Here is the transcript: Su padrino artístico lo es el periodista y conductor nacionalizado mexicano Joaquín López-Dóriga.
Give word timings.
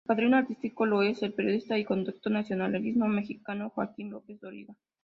Su 0.03 0.07
padrino 0.07 0.35
artístico 0.35 0.87
lo 0.87 1.03
es 1.03 1.21
el 1.21 1.35
periodista 1.35 1.77
y 1.77 1.85
conductor 1.85 2.31
nacionalizado 2.33 3.05
mexicano 3.05 3.69
Joaquín 3.69 4.09
López-Dóriga. 4.09 4.73